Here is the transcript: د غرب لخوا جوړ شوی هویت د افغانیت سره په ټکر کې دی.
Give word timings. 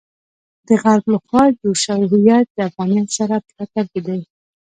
د 0.67 0.69
غرب 0.83 1.05
لخوا 1.13 1.43
جوړ 1.59 1.75
شوی 1.85 2.05
هویت 2.11 2.47
د 2.53 2.57
افغانیت 2.69 3.07
سره 3.17 3.35
په 3.45 3.51
ټکر 3.57 3.85
کې 3.91 4.01
دی. 4.07 4.21